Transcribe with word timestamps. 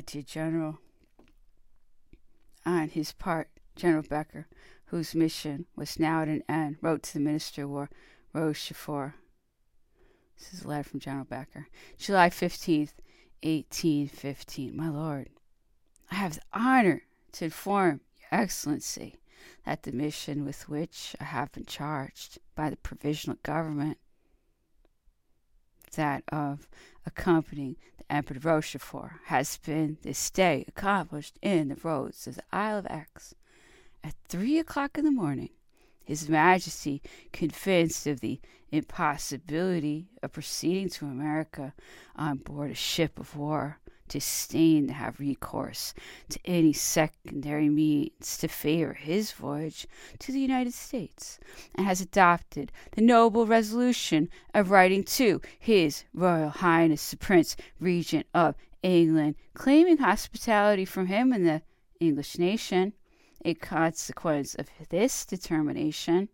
dear 0.00 0.22
General. 0.22 0.78
On 2.64 2.88
his 2.88 3.12
part, 3.12 3.48
General 3.76 4.02
Becker, 4.02 4.46
whose 4.86 5.14
mission 5.14 5.66
was 5.76 5.98
now 5.98 6.22
at 6.22 6.28
an 6.28 6.42
end, 6.48 6.76
wrote 6.80 7.02
to 7.04 7.14
the 7.14 7.20
Minister 7.20 7.64
of 7.64 7.70
War, 7.70 7.90
Rochefort. 8.32 9.14
This 10.38 10.52
is 10.52 10.64
a 10.64 10.68
letter 10.68 10.88
from 10.88 11.00
General 11.00 11.24
Becker. 11.24 11.68
July 11.96 12.30
15th, 12.30 12.92
1815. 13.42 14.76
My 14.76 14.88
Lord, 14.88 15.28
I 16.10 16.16
have 16.16 16.34
the 16.34 16.42
honor 16.52 17.02
to 17.32 17.46
inform 17.46 18.00
Your 18.18 18.40
Excellency 18.40 19.16
that 19.64 19.82
the 19.82 19.92
mission 19.92 20.44
with 20.44 20.68
which 20.68 21.14
I 21.20 21.24
have 21.24 21.52
been 21.52 21.66
charged 21.66 22.38
by 22.54 22.70
the 22.70 22.76
provisional 22.76 23.38
government, 23.42 23.98
that 25.92 26.24
of 26.32 26.68
accompanying 27.06 27.76
the 27.98 28.12
Emperor 28.12 28.38
Rochefort, 28.40 29.12
has 29.26 29.56
been 29.58 29.98
this 30.02 30.30
day 30.30 30.64
accomplished 30.68 31.38
in 31.42 31.68
the 31.68 31.78
roads 31.82 32.26
of 32.26 32.36
the 32.36 32.44
Isle 32.52 32.78
of 32.78 32.86
Aix. 32.90 33.34
At 34.04 34.14
three 34.28 34.58
o'clock 34.58 34.96
in 34.98 35.04
the 35.04 35.10
morning, 35.10 35.50
His 36.04 36.28
Majesty, 36.28 37.02
convinced 37.32 38.06
of 38.06 38.20
the 38.20 38.40
impossibility 38.70 40.08
of 40.22 40.32
proceeding 40.32 40.88
to 40.90 41.06
America 41.06 41.74
on 42.16 42.38
board 42.38 42.70
a 42.70 42.74
ship 42.74 43.18
of 43.18 43.36
war, 43.36 43.78
disdained 44.08 44.88
to 44.88 44.94
have 44.94 45.20
recourse 45.20 45.94
to 46.30 46.38
any 46.44 46.72
secondary 46.72 47.68
means 47.68 48.38
to 48.38 48.48
favor 48.48 48.94
his 48.94 49.32
voyage 49.32 49.86
to 50.18 50.32
the 50.32 50.40
United 50.40 50.72
States, 50.74 51.38
and 51.74 51.86
has 51.86 52.00
adopted 52.00 52.72
the 52.92 53.02
noble 53.02 53.46
resolution 53.46 54.28
of 54.54 54.70
writing 54.70 55.04
to 55.04 55.40
His 55.58 56.04
Royal 56.12 56.50
Highness 56.50 57.10
the 57.10 57.16
Prince 57.16 57.56
Regent 57.80 58.26
of 58.34 58.54
England, 58.82 59.34
claiming 59.54 59.98
hospitality 59.98 60.84
from 60.84 61.06
him 61.06 61.32
and 61.32 61.46
the 61.46 61.62
English 62.00 62.38
nation. 62.38 62.92
In 63.44 63.54
consequence 63.54 64.54
of 64.54 64.68
this 64.88 65.24
determination, 65.24 66.28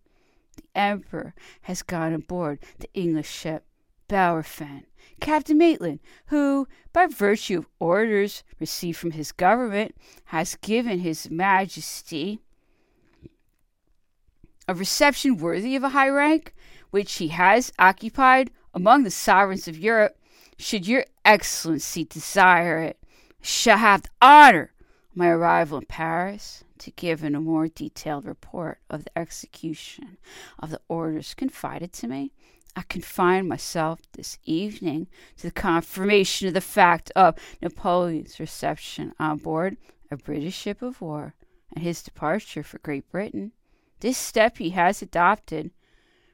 the 0.56 0.62
Emperor 0.74 1.34
has 1.62 1.82
gone 1.82 2.14
aboard 2.14 2.60
the 2.78 2.88
English 2.94 3.30
ship 3.30 3.66
Bellerophon, 4.08 4.86
Captain 5.20 5.56
Maitland, 5.56 6.00
who, 6.26 6.68
by 6.92 7.06
virtue 7.06 7.58
of 7.58 7.68
orders 7.78 8.44
received 8.60 8.98
from 8.98 9.12
his 9.12 9.32
government, 9.32 9.94
has 10.26 10.56
given 10.56 11.00
his 11.00 11.30
Majesty 11.30 12.40
a 14.66 14.74
reception 14.74 15.36
worthy 15.36 15.76
of 15.76 15.84
a 15.84 15.90
high 15.90 16.08
rank, 16.08 16.54
which 16.90 17.14
he 17.14 17.28
has 17.28 17.72
occupied 17.78 18.50
among 18.72 19.04
the 19.04 19.10
sovereigns 19.10 19.68
of 19.68 19.78
Europe. 19.78 20.16
Should 20.58 20.86
your 20.86 21.04
Excellency 21.24 22.04
desire 22.04 22.78
it, 22.78 22.98
shall 23.40 23.78
have 23.78 24.02
the 24.02 24.08
honor 24.22 24.72
my 25.14 25.28
arrival 25.28 25.78
in 25.78 25.86
Paris 25.86 26.64
to 26.78 26.90
give 26.92 27.22
in 27.22 27.34
a 27.34 27.40
more 27.40 27.68
detailed 27.68 28.24
report 28.24 28.78
of 28.90 29.04
the 29.04 29.18
execution 29.18 30.18
of 30.58 30.70
the 30.70 30.80
orders 30.88 31.34
confided 31.34 31.92
to 31.94 32.08
me. 32.08 32.32
I 32.76 32.82
confine 32.82 33.46
myself 33.46 34.00
this 34.12 34.38
evening 34.44 35.06
to 35.36 35.44
the 35.44 35.52
confirmation 35.52 36.48
of 36.48 36.54
the 36.54 36.60
fact 36.60 37.12
of 37.14 37.36
Napoleon's 37.62 38.40
reception 38.40 39.12
on 39.18 39.38
board 39.38 39.76
a 40.10 40.16
British 40.16 40.56
ship 40.56 40.82
of 40.82 41.00
war 41.00 41.34
and 41.74 41.84
his 41.84 42.02
departure 42.02 42.62
for 42.64 42.78
Great 42.78 43.08
Britain. 43.10 43.52
This 44.00 44.18
step 44.18 44.58
he 44.58 44.70
has 44.70 45.02
adopted, 45.02 45.70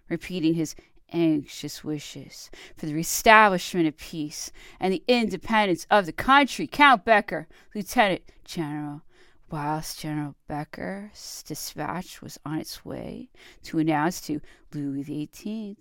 repeating 0.08 0.54
his 0.54 0.74
anxious 1.12 1.84
wishes 1.84 2.50
for 2.76 2.86
the 2.86 2.94
reestablishment 2.94 3.86
of 3.86 3.96
peace 3.96 4.50
and 4.78 4.92
the 4.94 5.04
independence 5.06 5.86
of 5.90 6.06
the 6.06 6.12
country. 6.12 6.66
Count 6.66 7.04
Becker, 7.04 7.48
Lieutenant 7.74 8.22
General. 8.44 9.02
Whilst 9.50 10.00
General 10.00 10.36
Becker's 10.46 11.42
dispatch 11.46 12.22
was 12.22 12.38
on 12.46 12.58
its 12.58 12.84
way 12.84 13.30
to 13.64 13.78
announce 13.78 14.20
to 14.22 14.40
Louis 14.72 15.02
XVIII 15.02 15.76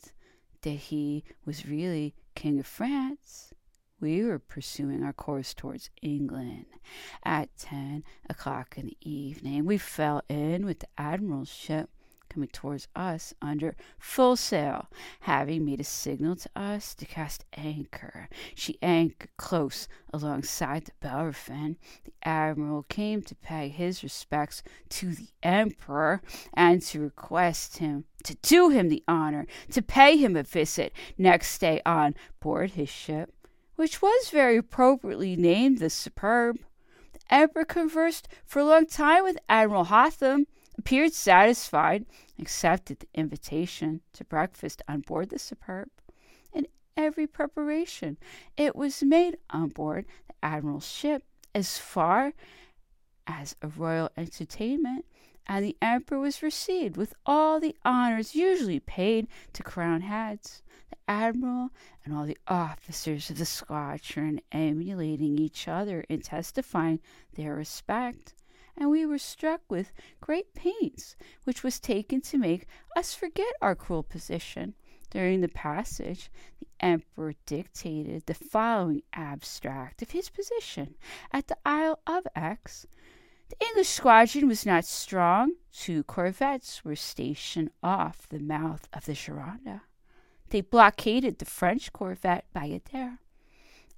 that 0.62 0.70
he 0.70 1.24
was 1.46 1.68
really 1.68 2.16
King 2.36 2.60
of 2.60 2.68
France, 2.68 3.54
we 4.00 4.24
were 4.24 4.40
pursuing 4.40 5.04
our 5.04 5.14
course 5.14 5.54
towards 5.54 5.90
England. 6.02 6.66
At 7.24 7.56
ten 7.58 8.04
o'clock 8.30 8.78
in 8.78 8.88
the 8.88 8.98
evening, 9.02 9.66
we 9.66 9.78
fell 9.78 10.22
in 10.30 10.66
with 10.66 10.80
the 10.80 10.88
Admiral's 10.98 11.50
ship 11.50 11.90
coming 12.30 12.50
towards 12.50 12.88
us 12.96 13.34
under 13.42 13.76
full 13.98 14.36
sail, 14.36 14.88
having 15.22 15.66
made 15.66 15.82
a 15.82 15.84
signal 15.84 16.36
to 16.36 16.50
us 16.56 16.94
to 16.96 17.06
cast 17.06 17.46
anchor. 17.56 18.30
She 18.56 18.78
anchored 18.82 19.30
close 19.38 19.88
alongside 20.14 20.86
the 20.86 20.92
Bellerophon. 21.02 21.78
The 22.06 22.14
admiral 22.24 22.84
came 22.84 23.22
to 23.24 23.36
pay 23.36 23.70
his 23.70 24.04
respects 24.04 24.64
to 24.90 25.14
the 25.14 25.28
emperor 25.44 26.22
and 26.54 26.82
to 26.84 27.02
request 27.02 27.78
him 27.78 28.06
to 28.24 28.36
do 28.42 28.70
him 28.70 28.90
the 28.90 29.04
honor 29.08 29.46
to 29.72 29.82
pay 29.82 30.18
him 30.18 30.36
a 30.36 30.44
visit 30.44 30.94
next 31.18 31.58
day 31.60 31.82
on 31.86 32.16
board 32.40 32.72
his 32.72 32.90
ship, 32.90 33.34
which 33.76 34.02
was 34.02 34.30
very 34.30 34.58
appropriately 34.58 35.36
named 35.36 35.80
the 35.80 35.90
Superb. 35.90 36.60
The 37.14 37.34
emperor 37.34 37.66
conversed 37.66 38.28
for 38.46 38.60
a 38.60 38.66
long 38.66 38.86
time 38.86 39.24
with 39.24 39.38
Admiral 39.48 39.86
Hotham 39.86 40.48
appeared 40.80 41.12
satisfied, 41.12 42.06
accepted 42.40 43.00
the 43.00 43.08
invitation 43.14 44.00
to 44.14 44.24
breakfast 44.24 44.82
on 44.88 45.02
board 45.02 45.30
the 45.30 45.38
Superb, 45.38 45.90
and 46.54 46.66
every 46.96 47.28
preparation 47.28 48.16
it 48.56 48.78
was 48.78 49.04
made 49.04 49.38
on 49.50 49.68
board 49.68 50.06
the 50.30 50.36
Admiral's 50.42 50.88
ship 50.88 51.24
as 51.54 51.78
far 51.78 52.32
as 53.28 53.58
a 53.62 53.68
royal 53.68 54.10
entertainment, 54.16 55.04
and 55.46 55.66
the 55.66 55.76
Emperor 55.82 56.20
was 56.20 56.42
received 56.42 56.96
with 56.96 57.14
all 57.26 57.60
the 57.60 57.76
honors 57.84 58.34
usually 58.34 58.80
paid 58.80 59.28
to 59.52 59.62
crown 59.62 60.00
heads. 60.00 60.62
The 60.92 60.98
Admiral 61.10 61.72
and 62.06 62.16
all 62.16 62.26
the 62.26 62.38
officers 62.48 63.30
of 63.30 63.38
the 63.38 63.46
squadron 63.46 64.40
emulating 64.54 65.38
each 65.38 65.68
other 65.68 66.06
in 66.08 66.22
testifying 66.22 67.02
their 67.34 67.54
respect 67.54 68.34
and 68.80 68.90
we 68.90 69.06
were 69.06 69.18
struck 69.18 69.62
with 69.70 69.92
great 70.22 70.54
pains 70.54 71.16
which 71.44 71.64
was 71.64 71.80
taken 71.80 72.22
to 72.22 72.38
make 72.38 72.66
us 72.96 73.14
forget 73.14 73.54
our 73.62 73.76
cruel 73.76 74.04
position. 74.04 74.74
During 75.10 75.42
the 75.42 75.50
passage, 75.50 76.32
the 76.60 76.68
Emperor 76.80 77.34
dictated 77.46 78.26
the 78.26 78.34
following 78.34 79.02
abstract 79.12 80.02
of 80.02 80.12
his 80.12 80.30
position 80.30 80.96
at 81.34 81.48
the 81.48 81.58
Isle 81.66 82.00
of 82.08 82.26
Aix. 82.38 82.86
The 83.50 83.66
English 83.68 83.90
squadron 83.90 84.48
was 84.48 84.66
not 84.66 84.86
strong. 84.86 85.56
Two 85.74 86.04
corvettes 86.04 86.86
were 86.86 86.96
stationed 86.96 87.72
off 87.82 88.30
the 88.30 88.40
mouth 88.40 88.88
of 88.94 89.06
the 89.06 89.14
Gironde. 89.14 89.82
They 90.50 90.62
blockaded 90.62 91.40
the 91.40 91.46
French 91.46 91.92
corvette 91.92 92.46
Bayadere 92.56 93.18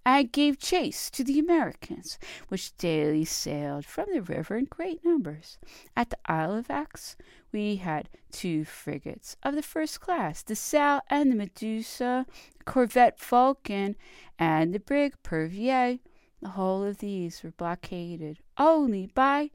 and 0.06 0.32
gave 0.32 0.60
chase 0.60 1.10
to 1.12 1.24
the 1.24 1.40
Americans, 1.40 2.18
which 2.48 2.76
daily 2.78 3.26
sailed 3.26 3.86
from 3.86 4.08
the 4.12 4.22
river 4.22 4.58
in 4.58 4.66
great 4.66 5.04
numbers. 5.06 5.58
At 5.96 6.10
the 6.10 6.18
Isle 6.26 6.56
of 6.56 6.72
Aix, 6.72 7.16
we 7.52 7.78
had 7.78 8.10
two 8.32 8.66
frigates 8.66 9.38
of 9.44 9.56
the 9.56 9.62
first 9.62 10.00
class, 10.02 10.42
the 10.42 10.56
Saale 10.56 11.02
and 11.10 11.32
the 11.32 11.36
Medusa, 11.36 12.26
the 12.58 12.64
corvette 12.64 13.20
Vulcan, 13.20 13.96
and 14.40 14.74
the 14.74 14.80
brig 14.80 15.16
Pervier. 15.24 16.00
The 16.42 16.50
whole 16.50 16.84
of 16.84 16.98
these 16.98 17.44
were 17.44 17.52
blockaded 17.52 18.40
only 18.58 19.08
by 19.08 19.52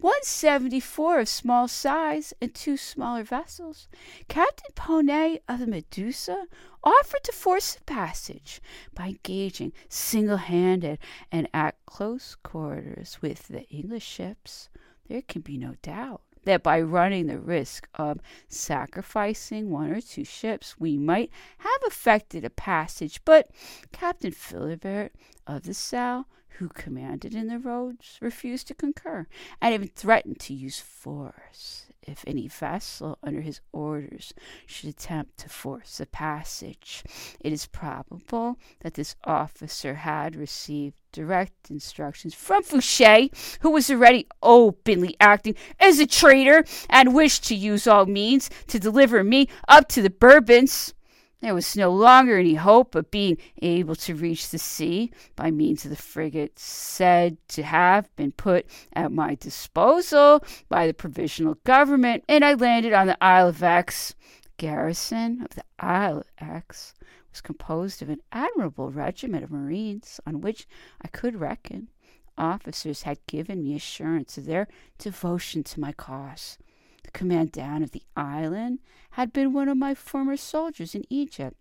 174 0.00 1.20
of 1.20 1.28
small 1.28 1.66
size 1.66 2.32
and 2.40 2.54
two 2.54 2.76
smaller 2.76 3.24
vessels. 3.24 3.88
Captain 4.28 4.70
Poney 4.76 5.40
of 5.48 5.58
the 5.58 5.66
Medusa 5.66 6.46
offered 6.84 7.24
to 7.24 7.32
force 7.32 7.76
a 7.76 7.82
passage 7.82 8.60
by 8.94 9.08
engaging 9.08 9.72
single 9.88 10.36
handed 10.36 11.00
and 11.32 11.48
at 11.52 11.74
close 11.84 12.36
quarters 12.44 13.18
with 13.20 13.48
the 13.48 13.68
English 13.70 14.06
ships. 14.06 14.68
There 15.08 15.22
can 15.22 15.42
be 15.42 15.58
no 15.58 15.74
doubt 15.82 16.20
that 16.44 16.62
by 16.62 16.80
running 16.80 17.26
the 17.26 17.40
risk 17.40 17.88
of 17.96 18.20
sacrificing 18.48 19.68
one 19.68 19.90
or 19.90 20.00
two 20.00 20.24
ships, 20.24 20.78
we 20.78 20.96
might 20.96 21.30
have 21.58 21.80
effected 21.84 22.44
a 22.44 22.50
passage, 22.50 23.20
but 23.24 23.50
Captain 23.90 24.30
Philibert 24.30 25.10
of 25.46 25.64
the 25.64 25.72
Saale 25.74 26.26
who 26.58 26.68
commanded 26.68 27.34
in 27.34 27.48
the 27.48 27.58
roads, 27.58 28.18
refused 28.20 28.68
to 28.68 28.74
concur, 28.74 29.26
and 29.60 29.74
even 29.74 29.88
threatened 29.88 30.40
to 30.40 30.54
use 30.54 30.80
force 30.80 31.86
if 32.08 32.24
any 32.26 32.48
vessel 32.48 33.18
under 33.22 33.42
his 33.42 33.60
orders 33.72 34.32
should 34.66 34.88
attempt 34.88 35.38
to 35.38 35.48
force 35.48 36.00
a 36.00 36.06
passage. 36.06 37.04
It 37.40 37.52
is 37.52 37.66
probable 37.66 38.58
that 38.80 38.94
this 38.94 39.14
officer 39.24 39.94
had 39.94 40.34
received 40.34 40.96
direct 41.12 41.70
instructions 41.70 42.34
from 42.34 42.62
Fouché, 42.62 43.30
who 43.60 43.70
was 43.70 43.90
already 43.90 44.26
openly 44.42 45.16
acting 45.20 45.54
as 45.78 45.98
a 45.98 46.06
traitor 46.06 46.64
and 46.88 47.14
wished 47.14 47.44
to 47.44 47.54
use 47.54 47.86
all 47.86 48.06
means 48.06 48.50
to 48.68 48.78
deliver 48.78 49.22
me 49.22 49.48
up 49.68 49.88
to 49.88 50.02
the 50.02 50.10
Bourbons. 50.10 50.94
There 51.40 51.54
was 51.54 51.76
no 51.76 51.92
longer 51.92 52.36
any 52.36 52.54
hope 52.54 52.96
of 52.96 53.12
being 53.12 53.38
able 53.62 53.94
to 53.94 54.16
reach 54.16 54.50
the 54.50 54.58
sea 54.58 55.12
by 55.36 55.52
means 55.52 55.84
of 55.84 55.90
the 55.90 55.96
frigate 55.96 56.58
said 56.58 57.36
to 57.48 57.62
have 57.62 58.14
been 58.16 58.32
put 58.32 58.66
at 58.92 59.12
my 59.12 59.36
disposal 59.36 60.44
by 60.68 60.88
the 60.88 60.94
provisional 60.94 61.54
government, 61.62 62.24
and 62.28 62.44
I 62.44 62.54
landed 62.54 62.92
on 62.92 63.06
the 63.06 63.22
Isle 63.22 63.48
of 63.48 63.62
Aix. 63.62 64.16
The 64.42 64.50
garrison 64.56 65.42
of 65.42 65.50
the 65.50 65.62
Isle 65.78 66.18
of 66.18 66.26
Aix 66.42 66.94
was 67.30 67.40
composed 67.40 68.02
of 68.02 68.08
an 68.08 68.20
admirable 68.32 68.90
regiment 68.90 69.44
of 69.44 69.52
marines 69.52 70.18
on 70.26 70.40
which 70.40 70.66
I 71.00 71.06
could 71.06 71.36
reckon. 71.36 71.88
Officers 72.36 73.02
had 73.02 73.24
given 73.28 73.62
me 73.62 73.76
assurance 73.76 74.38
of 74.38 74.46
their 74.46 74.66
devotion 74.98 75.62
to 75.64 75.78
my 75.78 75.92
cause. 75.92 76.58
The 77.04 77.10
commandant 77.12 77.84
of 77.84 77.90
the 77.92 78.02
island 78.16 78.80
had 79.12 79.32
been 79.32 79.52
one 79.52 79.68
of 79.68 79.76
my 79.76 79.94
former 79.94 80.36
soldiers 80.36 80.94
in 80.94 81.04
Egypt, 81.10 81.56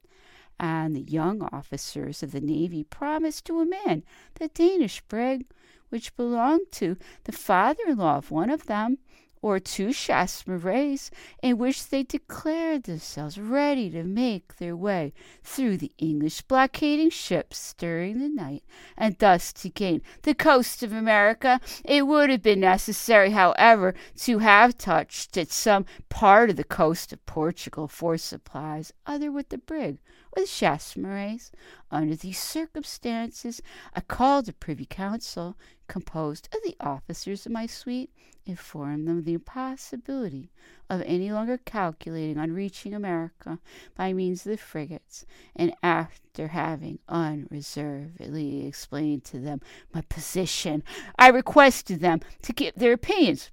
and 0.60 0.96
the 0.96 1.02
young 1.02 1.42
officers 1.44 2.24
of 2.24 2.32
the 2.32 2.42
navy 2.42 2.84
promised 2.84 3.46
to 3.46 3.60
a 3.60 3.66
man 3.66 4.04
the 4.36 4.48
Danish 4.50 5.02
brig, 5.02 5.46
which 5.90 6.16
belonged 6.16 6.72
to 6.74 6.98
the 7.26 7.32
father 7.32 7.84
in 7.88 7.98
law 7.98 8.18
of 8.18 8.32
one 8.32 8.50
of 8.50 8.66
them, 8.66 8.98
or 9.48 9.60
two 9.62 9.94
Chasse 9.94 10.46
Marees, 10.46 11.10
in 11.42 11.58
which 11.58 11.88
they 11.88 12.04
declared 12.04 12.84
themselves 12.84 13.40
ready 13.40 13.90
to 13.90 14.04
make 14.04 14.58
their 14.58 14.76
way 14.76 15.14
through 15.42 15.78
the 15.78 15.94
English 15.98 16.42
blockading 16.42 17.10
ships 17.10 17.74
during 17.78 18.20
the 18.20 18.28
night, 18.28 18.64
and 18.98 19.18
thus 19.20 19.54
to 19.54 19.70
gain 19.70 20.02
the 20.24 20.34
coast 20.34 20.84
of 20.84 20.92
America. 20.92 21.62
It 21.86 22.06
would 22.08 22.30
have 22.30 22.42
been 22.42 22.60
necessary, 22.60 23.32
however, 23.32 23.96
to 24.18 24.40
have 24.40 24.78
touched 24.78 25.38
at 25.38 25.50
some 25.50 25.86
part 26.10 26.50
of 26.50 26.58
the 26.58 26.66
coast 26.66 27.14
of 27.14 27.26
Portugal 27.26 27.88
for 27.88 28.18
supplies, 28.18 28.92
either 29.06 29.32
with 29.32 29.48
the 29.48 29.58
brig 29.58 30.00
or 30.36 30.42
the 30.42 30.48
Chasse 30.48 30.98
Marees. 30.98 31.52
Under 31.90 32.18
these 32.18 32.38
circumstances, 32.38 33.62
I 33.96 34.02
called 34.02 34.50
a 34.50 34.54
privy 34.54 34.86
council 34.86 35.56
composed 35.88 36.50
of 36.54 36.62
the 36.64 36.76
officers 36.80 37.46
of 37.46 37.52
my 37.52 37.66
suite, 37.66 38.12
informed 38.46 39.08
them 39.08 39.20
of 39.20 39.26
the 39.26 39.34
impossibility 39.34 40.50
of 40.90 41.02
any 41.02 41.32
longer 41.32 41.58
calculating 41.58 42.38
on 42.38 42.54
reaching 42.54 42.94
America 42.94 43.60
by 43.96 44.14
means 44.14 44.46
of 44.46 44.52
the 44.52 44.58
frigates, 44.58 45.26
and 45.56 45.74
after 45.84 46.50
having 46.50 47.00
unreservedly 47.10 48.66
explained 48.66 49.24
to 49.26 49.40
them 49.40 49.62
my 49.94 50.02
position, 50.02 50.84
I 51.18 51.30
requested 51.30 52.00
them 52.00 52.22
to 52.44 52.54
give 52.54 52.76
their 52.76 52.94
opinions 52.94 53.52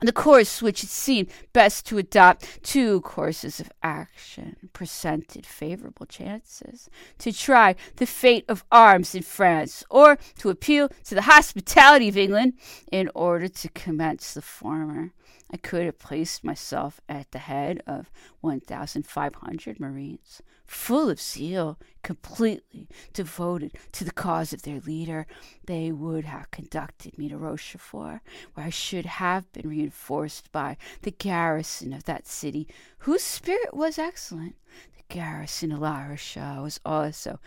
the 0.00 0.12
course 0.12 0.62
which 0.62 0.82
it 0.82 0.88
seemed 0.88 1.28
best 1.52 1.86
to 1.86 1.98
adopt, 1.98 2.62
two 2.62 3.00
courses 3.02 3.60
of 3.60 3.70
action 3.82 4.56
presented 4.72 5.44
favorable 5.44 6.06
chances 6.06 6.88
to 7.18 7.32
try 7.32 7.74
the 7.96 8.06
fate 8.06 8.44
of 8.48 8.64
arms 8.72 9.14
in 9.14 9.22
France, 9.22 9.84
or 9.90 10.18
to 10.38 10.50
appeal 10.50 10.88
to 11.04 11.14
the 11.14 11.22
hospitality 11.22 12.08
of 12.08 12.16
England 12.16 12.54
in 12.90 13.10
order 13.14 13.48
to 13.48 13.68
commence 13.70 14.34
the 14.34 14.42
former. 14.42 15.12
I 15.52 15.58
could 15.58 15.84
have 15.84 15.98
placed 15.98 16.42
myself 16.44 17.00
at 17.08 17.30
the 17.32 17.38
head 17.38 17.82
of 17.86 18.10
1,500 18.40 19.78
Marines, 19.78 20.40
full 20.64 21.10
of 21.10 21.20
zeal, 21.20 21.78
completely 22.02 22.88
devoted 23.12 23.72
to 23.92 24.04
the 24.04 24.12
cause 24.12 24.54
of 24.54 24.62
their 24.62 24.80
leader. 24.80 25.26
They 25.66 25.92
would 25.92 26.24
have 26.24 26.50
conducted 26.50 27.18
me 27.18 27.28
to 27.28 27.36
Rochefort, 27.36 28.20
where 28.54 28.66
I 28.66 28.70
should 28.70 29.04
have 29.04 29.52
been 29.52 29.68
reinforced 29.68 30.50
by 30.52 30.78
the 31.02 31.10
garrison 31.10 31.92
of 31.92 32.04
that 32.04 32.26
city, 32.26 32.66
whose 33.00 33.22
spirit 33.22 33.74
was 33.74 33.98
excellent. 33.98 34.56
The 34.96 35.14
garrison 35.14 35.72
of 35.72 35.80
La 35.80 36.06
Rochelle 36.06 36.62
was 36.62 36.80
also 36.84 37.38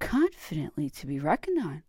confidently 0.00 0.90
to 0.90 1.06
be 1.06 1.18
reckoned 1.18 1.62
on. 1.62 1.82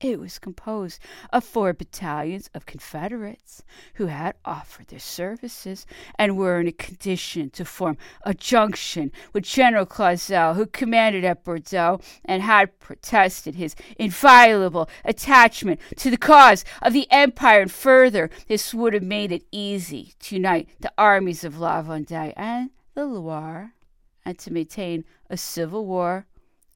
It 0.00 0.20
was 0.20 0.38
composed 0.38 1.00
of 1.32 1.42
four 1.42 1.72
battalions 1.72 2.48
of 2.54 2.66
Confederates 2.66 3.64
who 3.94 4.06
had 4.06 4.36
offered 4.44 4.88
their 4.88 5.00
services 5.00 5.86
and 6.16 6.36
were 6.36 6.60
in 6.60 6.68
a 6.68 6.72
condition 6.72 7.50
to 7.50 7.64
form 7.64 7.98
a 8.22 8.32
junction 8.32 9.10
with 9.32 9.42
General 9.42 9.86
Clausel, 9.86 10.54
who 10.54 10.66
commanded 10.66 11.24
at 11.24 11.42
Bordeaux 11.42 12.00
and 12.24 12.42
had 12.42 12.78
protested 12.78 13.56
his 13.56 13.74
inviolable 13.98 14.88
attachment 15.04 15.80
to 15.96 16.10
the 16.10 16.16
cause 16.16 16.64
of 16.80 16.92
the 16.92 17.10
Empire. 17.10 17.62
And 17.62 17.72
further, 17.72 18.30
this 18.46 18.72
would 18.72 18.94
have 18.94 19.02
made 19.02 19.32
it 19.32 19.46
easy 19.50 20.14
to 20.20 20.36
unite 20.36 20.68
the 20.78 20.92
armies 20.96 21.42
of 21.42 21.58
La 21.58 21.82
Vendée 21.82 22.34
and 22.36 22.70
the 22.94 23.04
Loire 23.04 23.74
and 24.24 24.38
to 24.38 24.52
maintain 24.52 25.04
a 25.28 25.36
civil 25.36 25.86
war 25.86 26.27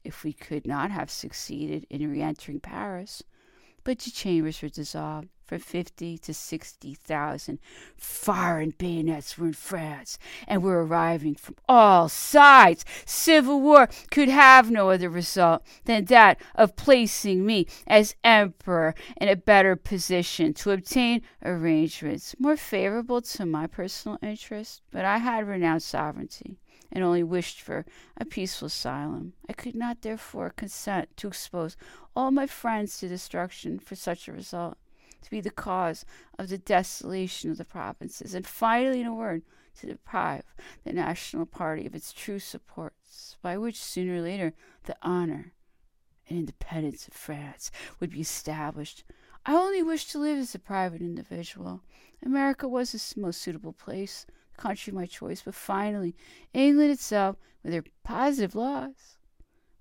if 0.05 0.25
we 0.25 0.33
could 0.33 0.67
not 0.67 0.91
have 0.91 1.11
succeeded 1.11 1.87
in 1.91 2.11
re 2.11 2.23
entering 2.23 2.61
Paris. 2.61 3.23
But 3.85 3.99
the 3.99 4.11
chambers 4.11 4.63
were 4.63 4.69
dissolved. 4.69 5.29
From 5.45 5.59
fifty 5.59 6.17
to 6.19 6.33
sixty 6.33 6.95
thousand 6.95 7.59
foreign 7.95 8.71
bayonets 8.79 9.37
were 9.37 9.49
in 9.49 9.53
France 9.53 10.19
and 10.49 10.63
were 10.63 10.87
arriving 10.87 11.35
from 11.35 11.57
all 11.69 12.09
sides. 12.09 12.87
Civil 13.05 13.61
war 13.61 13.91
could 14.11 14.31
have 14.31 14.71
no 14.71 14.89
other 14.89 15.11
result 15.11 15.63
than 15.85 16.07
that 16.07 16.41
of 16.55 16.77
placing 16.77 17.45
me 17.45 17.67
as 17.87 18.15
emperor 18.25 18.95
in 19.21 19.29
a 19.29 19.37
better 19.37 19.77
position 19.77 20.55
to 20.55 20.71
obtain 20.71 21.21
arrangements 21.45 22.35
more 22.39 22.57
favorable 22.57 23.21
to 23.21 23.45
my 23.45 23.67
personal 23.67 24.19
interests. 24.23 24.81
But 24.91 25.05
I 25.05 25.19
had 25.19 25.47
renounced 25.47 25.89
sovereignty 25.89 26.57
and 26.93 27.03
only 27.03 27.23
wished 27.23 27.61
for 27.61 27.87
a 28.19 28.25
peaceful 28.25 28.67
asylum. 28.67 29.33
I 29.49 29.55
could 29.55 29.75
not 29.75 30.03
therefore 30.03 30.51
consent 30.51 31.17
to 31.17 31.29
expose 31.29 31.77
all 32.15 32.31
my 32.31 32.47
friends 32.47 32.99
to 32.99 33.09
destruction 33.09 33.79
for 33.79 33.97
such 33.97 34.29
a 34.29 34.33
result, 34.33 34.77
to 35.23 35.31
be 35.31 35.41
the 35.41 35.51
cause 35.51 36.05
of 36.39 36.51
the 36.51 36.59
desolation 36.59 37.51
of 37.51 37.57
the 37.57 37.65
provinces, 37.65 38.35
and 38.35 38.47
finally, 38.47 39.01
in 39.01 39.07
a 39.07 39.15
word, 39.15 39.43
to 39.81 39.87
deprive 39.87 40.45
the 40.85 40.93
national 40.93 41.47
party 41.47 41.87
of 41.87 41.95
its 41.95 42.13
true 42.13 42.39
supports, 42.39 43.39
by 43.41 43.57
which 43.57 43.83
sooner 43.83 44.17
or 44.17 44.21
later 44.21 44.53
the 44.85 44.97
honor 45.01 45.55
and 46.29 46.39
independence 46.39 47.09
of 47.09 47.15
France 47.15 47.71
would 48.01 48.11
be 48.11 48.21
established. 48.21 49.05
I 49.47 49.55
only 49.55 49.83
wished 49.83 50.11
to 50.13 50.19
live 50.19 50.39
as 50.39 50.55
a 50.55 50.59
private 50.59 51.01
individual. 51.01 51.81
America 52.25 52.69
was 52.69 52.93
the 52.93 53.21
most 53.21 53.41
suitable 53.41 53.73
place 53.73 54.27
country 54.63 54.93
my 54.93 55.07
choice, 55.07 55.43
but 55.45 55.55
finally, 55.55 56.15
England 56.55 56.93
itself, 56.93 57.37
with 57.63 57.75
her 57.75 57.85
positive 58.05 58.55
laws, 58.55 59.19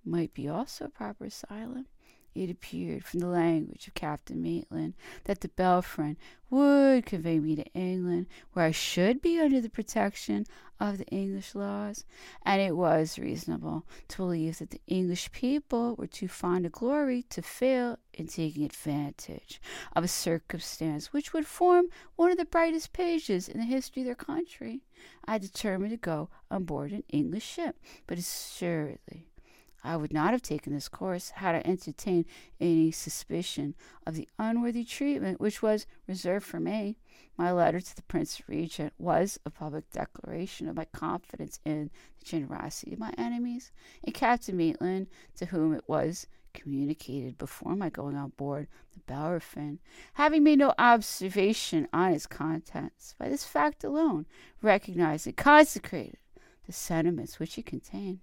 might 0.03 0.33
be 0.33 0.47
also 0.47 0.85
a 0.85 0.89
proper 0.89 1.25
asylum. 1.25 1.85
It 2.33 2.49
appeared 2.49 3.03
from 3.03 3.19
the 3.19 3.27
language 3.27 3.87
of 3.87 3.93
Captain 3.93 4.41
Maitland 4.41 4.93
that 5.25 5.41
the 5.41 5.49
Bellerophon 5.49 6.17
would 6.49 7.05
convey 7.05 7.39
me 7.39 7.57
to 7.57 7.65
England, 7.73 8.27
where 8.53 8.65
I 8.65 8.71
should 8.71 9.21
be 9.21 9.39
under 9.39 9.59
the 9.59 9.69
protection 9.69 10.45
of 10.79 10.97
the 10.97 11.05
English 11.07 11.55
laws, 11.55 12.05
and 12.43 12.61
it 12.61 12.75
was 12.75 13.19
reasonable 13.19 13.85
to 14.07 14.17
believe 14.17 14.59
that 14.59 14.69
the 14.69 14.81
English 14.87 15.31
people 15.33 15.95
were 15.95 16.07
too 16.07 16.29
fond 16.29 16.65
of 16.65 16.71
glory 16.71 17.23
to 17.29 17.41
fail 17.41 17.99
in 18.13 18.27
taking 18.27 18.63
advantage 18.63 19.61
of 19.93 20.03
a 20.03 20.07
circumstance 20.07 21.11
which 21.11 21.33
would 21.33 21.45
form 21.45 21.87
one 22.15 22.31
of 22.31 22.37
the 22.37 22.45
brightest 22.45 22.93
pages 22.93 23.49
in 23.49 23.59
the 23.59 23.65
history 23.65 24.03
of 24.03 24.05
their 24.05 24.15
country. 24.15 24.81
I 25.25 25.37
determined 25.37 25.91
to 25.91 25.97
go 25.97 26.29
on 26.49 26.63
board 26.63 26.91
an 26.91 27.03
English 27.09 27.45
ship, 27.45 27.77
but 28.07 28.17
assuredly 28.17 29.30
I 29.83 29.97
would 29.97 30.13
not 30.13 30.31
have 30.31 30.41
taken 30.41 30.73
this 30.73 30.87
course 30.87 31.29
had 31.31 31.55
I 31.55 31.61
entertained 31.65 32.25
any 32.59 32.91
suspicion 32.91 33.75
of 34.05 34.15
the 34.15 34.29
unworthy 34.37 34.83
treatment 34.83 35.41
which 35.41 35.61
was 35.61 35.87
reserved 36.07 36.45
for 36.45 36.59
me. 36.59 36.97
My 37.37 37.51
letter 37.51 37.79
to 37.79 37.95
the 37.95 38.03
Prince 38.03 38.41
Regent 38.47 38.93
was 38.99 39.39
a 39.45 39.49
public 39.49 39.89
declaration 39.89 40.67
of 40.67 40.75
my 40.75 40.85
confidence 40.85 41.59
in 41.65 41.89
the 42.19 42.25
generosity 42.25 42.93
of 42.93 42.99
my 42.99 43.13
enemies, 43.17 43.71
and 44.03 44.13
Captain 44.13 44.55
Maitland, 44.55 45.07
to 45.37 45.45
whom 45.45 45.73
it 45.73 45.83
was 45.87 46.27
communicated 46.53 47.37
before 47.37 47.75
my 47.75 47.89
going 47.89 48.15
on 48.15 48.29
board 48.37 48.67
the 48.93 48.99
Bellerophon, 48.99 49.79
having 50.13 50.43
made 50.43 50.59
no 50.59 50.73
observation 50.77 51.87
on 51.93 52.11
its 52.11 52.27
contents, 52.27 53.15
by 53.17 53.29
this 53.29 53.45
fact 53.45 53.83
alone 53.83 54.25
recognized 54.61 55.25
and 55.25 55.37
consecrated 55.37 56.17
the 56.65 56.73
sentiments 56.73 57.39
which 57.39 57.57
it 57.57 57.65
contained. 57.65 58.19